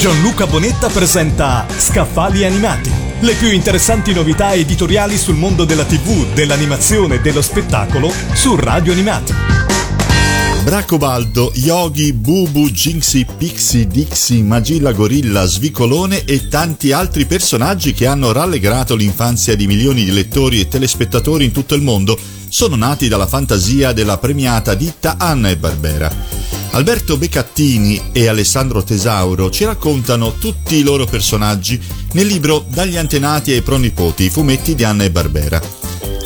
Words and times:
Gianluca 0.00 0.46
Bonetta 0.46 0.88
presenta 0.88 1.66
Scaffali 1.76 2.46
Animati. 2.46 2.90
Le 3.20 3.34
più 3.34 3.52
interessanti 3.52 4.14
novità 4.14 4.54
editoriali 4.54 5.18
sul 5.18 5.34
mondo 5.34 5.66
della 5.66 5.84
TV, 5.84 6.32
dell'animazione 6.32 7.16
e 7.16 7.20
dello 7.20 7.42
spettacolo 7.42 8.10
su 8.32 8.56
Radio 8.56 8.92
Animati. 8.92 9.34
Bracobaldo, 10.62 11.52
Yogi, 11.56 12.14
Bubu, 12.14 12.70
Jinxie, 12.70 13.26
Pixie, 13.36 13.86
Dixie, 13.86 14.42
Magilla 14.42 14.92
Gorilla, 14.92 15.44
Svicolone 15.44 16.24
e 16.24 16.48
tanti 16.48 16.92
altri 16.92 17.26
personaggi 17.26 17.92
che 17.92 18.06
hanno 18.06 18.32
rallegrato 18.32 18.94
l'infanzia 18.94 19.54
di 19.54 19.66
milioni 19.66 20.02
di 20.04 20.12
lettori 20.12 20.60
e 20.60 20.68
telespettatori 20.68 21.44
in 21.44 21.52
tutto 21.52 21.74
il 21.74 21.82
mondo 21.82 22.18
sono 22.48 22.74
nati 22.74 23.06
dalla 23.06 23.26
fantasia 23.26 23.92
della 23.92 24.16
premiata 24.16 24.72
ditta 24.72 25.16
Anna 25.18 25.50
e 25.50 25.58
Barbera. 25.58 26.39
Alberto 26.72 27.16
Beccattini 27.16 28.10
e 28.12 28.28
Alessandro 28.28 28.84
Tesauro 28.84 29.50
ci 29.50 29.64
raccontano 29.64 30.34
tutti 30.34 30.76
i 30.76 30.82
loro 30.82 31.04
personaggi 31.04 31.80
nel 32.12 32.26
libro 32.26 32.64
Dagli 32.66 32.96
antenati 32.96 33.50
ai 33.52 33.62
pronipoti, 33.62 34.30
fumetti 34.30 34.76
di 34.76 34.84
Anna 34.84 35.02
e 35.02 35.10
Barbera. 35.10 35.60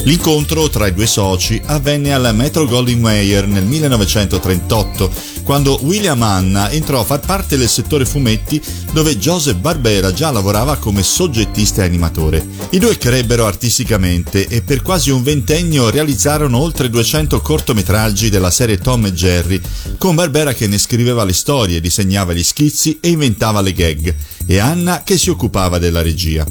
L'incontro 0.05 0.69
tra 0.69 0.87
i 0.87 0.93
due 0.93 1.07
soci 1.07 1.61
avvenne 1.65 2.13
alla 2.13 2.33
Metro 2.33 2.67
Goldwyn 2.67 3.01
Mayer 3.01 3.47
nel 3.47 3.65
1938 3.65 5.11
quando 5.45 5.79
William 5.83 6.21
Hanna 6.23 6.71
entrò 6.71 7.01
a 7.01 7.05
far 7.05 7.21
parte 7.21 7.57
del 7.57 7.69
settore 7.69 8.05
fumetti 8.07 8.61
dove 8.93 9.19
Joseph 9.19 9.59
Barbera 9.59 10.13
già 10.13 10.31
lavorava 10.31 10.77
come 10.77 11.03
soggettista 11.03 11.83
e 11.83 11.87
animatore. 11.87 12.45
I 12.71 12.79
due 12.79 12.97
crebbero 12.97 13.47
artisticamente 13.47 14.49
e 14.49 14.63
per 14.63 14.83
quasi 14.83 15.11
un 15.11 15.23
ventennio 15.23 15.91
realizzarono 15.91 16.59
oltre 16.59 16.89
200 16.89 17.41
cortometraggi 17.41 18.31
della 18.31 18.51
serie 18.51 18.79
Tom 18.79 19.07
e 19.07 19.13
Jerry, 19.13 19.61
con 19.99 20.15
Barbera 20.15 20.55
che 20.55 20.67
ne 20.67 20.79
scriveva 20.79 21.25
le 21.25 21.35
storie, 21.35 21.81
disegnava 21.81 22.33
gli 22.33 22.43
schizzi 22.43 22.99
e 23.01 23.11
inventava 23.11 23.61
le 23.61 23.73
gag, 23.73 24.15
e 24.47 24.59
Anna 24.59 25.03
che 25.05 25.19
si 25.19 25.31
occupava 25.31 25.79
della 25.79 26.03
regia. 26.03 26.47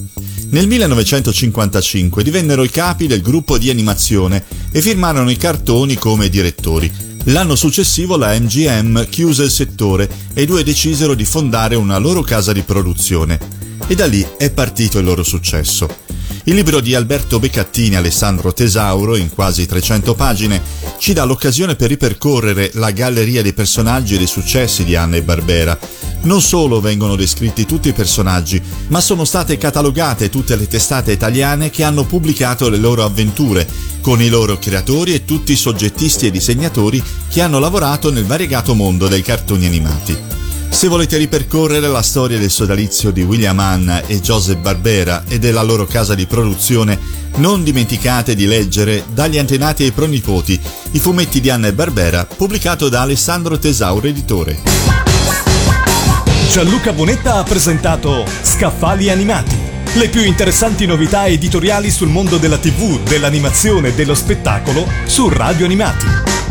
Nel 0.50 0.68
1955 0.68 2.22
divennero 2.22 2.64
i 2.64 2.70
capi 2.70 3.08
del 3.08 3.24
gruppo 3.24 3.58
di 3.58 3.72
animazione 3.72 4.44
e 4.72 4.82
firmarono 4.82 5.32
i 5.32 5.38
cartoni 5.38 5.96
come 5.96 6.30
direttori. 6.30 7.03
L'anno 7.28 7.56
successivo 7.56 8.18
la 8.18 8.38
MGM 8.38 9.08
chiuse 9.08 9.44
il 9.44 9.50
settore 9.50 10.10
e 10.34 10.42
i 10.42 10.46
due 10.46 10.62
decisero 10.62 11.14
di 11.14 11.24
fondare 11.24 11.76
una 11.76 11.98
loro 11.98 12.22
casa 12.22 12.52
di 12.52 12.64
produzione. 12.64 13.40
E 13.88 13.96
da 13.96 14.06
lì 14.06 14.28
è 14.38 14.52
partito 14.52 15.00
il 15.00 15.06
loro 15.06 15.24
successo. 15.24 15.88
Il 16.46 16.56
libro 16.56 16.82
di 16.82 16.94
Alberto 16.94 17.40
Beccattini 17.40 17.94
e 17.94 18.00
Alessandro 18.00 18.52
Tesauro, 18.52 19.16
in 19.16 19.30
quasi 19.30 19.66
300 19.66 20.14
pagine, 20.16 20.62
ci 20.98 21.14
dà 21.14 21.24
l'occasione 21.24 21.78
per 21.78 21.88
ripercorrere 21.88 22.72
la 22.74 22.92
galleria 22.92 23.42
dei 23.42 23.54
personaggi 23.54 24.16
e 24.16 24.18
dei 24.18 24.28
successi 24.28 24.84
di 24.84 24.98
Anna 24.98 25.16
e 25.16 25.24
Barbera. 25.24 25.80
Non 26.24 26.42
solo 26.42 26.82
vengono 26.82 27.16
descritti 27.16 27.66
tutti 27.66 27.88
i 27.88 27.94
personaggi, 27.94 28.62
ma 28.88 29.00
sono 29.00 29.24
state 29.24 29.58
catalogate 29.58 30.30
tutte 30.30 30.58
le 30.58 30.68
testate 30.68 31.14
italiane 31.14 31.70
che 31.70 31.84
hanno 31.84 32.04
pubblicato 32.04 32.68
le 32.68 32.78
loro 32.78 33.06
avventure, 33.06 33.66
con 34.04 34.22
i 34.22 34.28
loro 34.28 34.60
creatori 34.60 35.14
e 35.14 35.24
tutti 35.24 35.54
i 35.54 35.56
soggettisti 35.56 36.28
e 36.28 36.32
disegnatori 36.32 37.02
che 37.30 37.42
hanno 37.42 37.58
lavorato 37.58 38.12
nel 38.12 38.26
variegato 38.26 38.76
mondo 38.76 39.08
dei 39.08 39.22
cartoni 39.22 39.66
animati. 39.66 40.16
Se 40.70 40.90
volete 40.90 41.16
ripercorrere 41.16 41.88
la 41.88 42.02
storia 42.02 42.38
del 42.38 42.52
sodalizio 42.52 43.12
di 43.12 43.24
William 43.24 43.58
Hanna 43.58 44.06
e 44.06 44.20
Joseph 44.20 44.60
Barbera 44.60 45.24
e 45.26 45.40
della 45.40 45.62
loro 45.62 45.86
casa 45.86 46.16
di 46.16 46.26
produzione, 46.26 47.00
non 47.36 47.64
dimenticate 47.64 48.36
di 48.36 48.46
leggere 48.46 49.06
Dagli 49.14 49.38
antenati 49.38 49.84
ai 49.84 49.92
pronipoti 49.92 50.60
i 50.92 51.00
fumetti 51.00 51.40
di 51.40 51.50
Anna 51.50 51.68
e 51.68 51.74
Barbera, 51.74 52.26
pubblicato 52.26 52.90
da 52.90 53.02
Alessandro 53.02 53.58
Tesauro 53.58 54.06
Editore. 54.06 54.60
Gianluca 56.50 56.92
Bonetta 56.92 57.36
ha 57.36 57.44
presentato 57.44 58.26
Scaffali 58.42 59.10
Animati. 59.10 59.63
Le 59.96 60.10
più 60.10 60.24
interessanti 60.24 60.88
novità 60.88 61.28
editoriali 61.28 61.92
sul 61.92 62.08
mondo 62.08 62.38
della 62.38 62.58
TV, 62.58 63.00
dell'animazione 63.02 63.90
e 63.90 63.94
dello 63.94 64.16
spettacolo 64.16 64.88
su 65.06 65.30
Radio 65.30 65.66
Animati. 65.66 66.43